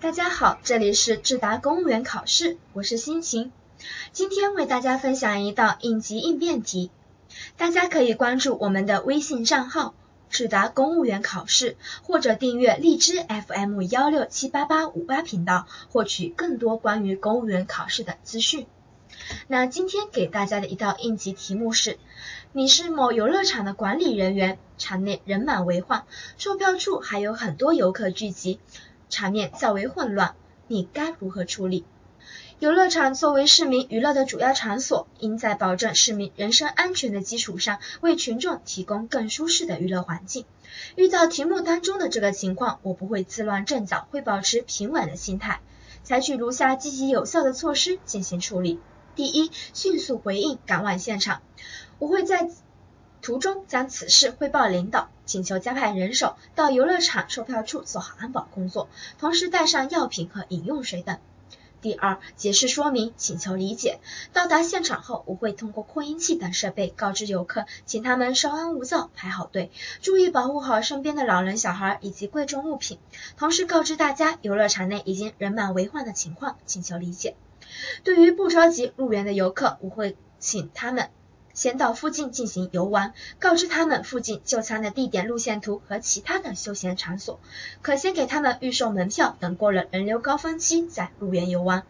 [0.00, 3.52] 大家好，这里是智达公务员考试，我是心情。
[4.12, 6.90] 今天为大家分享一道应急应变题，
[7.58, 9.94] 大家可以关注我们的微信账号
[10.30, 18.66] 智达公务员考试，或者订阅荔枝 FM 幺六七八八五八频道，获取更多关于公务员考试的资讯。
[19.48, 21.98] 那今天给大家的一道应急题目是：
[22.52, 26.06] 你是某游乐场的管理人员，场内人满为患，
[26.38, 28.60] 售票处还有很多游客聚集。
[29.10, 30.34] 场面较为混乱，
[30.68, 31.84] 你该如何处理？
[32.58, 40.44] 游乐场作为市民娱乐的主要场所，应在保证市民人身安全的基础上，为群众提供更舒适的娱乐环境。
[40.94, 45.60] 遇到题目当中的这个情况，我不会自乱阵脚，会保持平稳的心态，
[46.02, 48.78] 采取如下积极有效的措施进行处理。
[49.16, 51.40] 第一，迅速回应，赶往现场。
[51.98, 52.50] 我会在
[53.22, 58.88] 途中将此事汇报领导，请求加派人手到游乐场售票处做好安保工作，
[59.18, 61.18] 同时带上药品和饮用水等。
[61.82, 64.00] 第二，解释说明，请求理解。
[64.34, 69.70] 到达现场后，我会通过扩音器等设备告知游客，请他们稍安勿躁，排好队，
[70.02, 72.98] 注意保护好身边的老人、小孩以及贵重物品。
[73.38, 77.34] 同时告知大家，游乐场内已经人满为患的情况，请求理解。
[78.04, 81.08] 对于不着急入园的游客，我会请他们。
[81.52, 87.40] 先到附近进行游玩，告知他们附近就餐的地点、路线图和其他的休闲场所，
[87.82, 91.84] 可先给他们预售门票，等过了人流高峰期再入园游玩。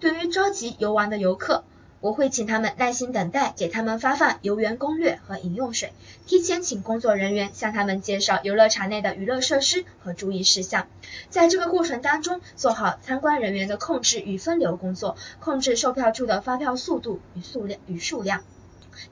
[0.00, 1.64] 对于着急游玩的游客，
[2.00, 5.92] 我会请他们耐心等待，给他们发放游园攻略和饮用水，
[6.26, 10.88] 提前请工作人员向他们介绍游乐场内的娱乐设施和注意事项。
[11.30, 18.42] 在这个过程当中，做好参观人员的控制与分流工作，控制售票处的发票速度与数量与数量。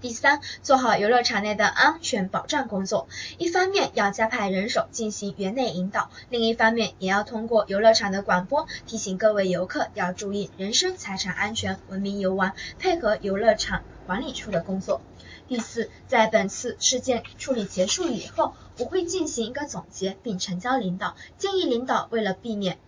[0.00, 3.08] 第三，做好游乐场内的安全保障工作。
[3.38, 15.00] 一方面要加派人手进行园内引导，另一方面也要通过游乐场的广播提醒各位游客要注意人身财产安全，文明游玩，配合游乐场管理处的工作。
[15.48, 22.78] 第四，在本次事件处理结束以后，我会进行一个总结，并呈交领导，建议领导为了避免。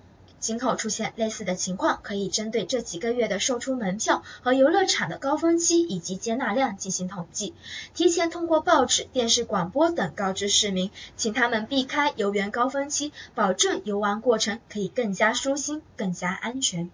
[0.43, 7.55] 今后出现类似的情况，可以针对这几个月的售出门票和游乐场的高峰期以及接纳量进行统计，
[7.95, 16.91] 提前通过报纸、电视广播等告知市民，请他们避开游园高峰期，保证游玩过程可以更加舒心、更加安全。